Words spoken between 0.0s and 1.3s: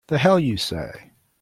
The hell you say!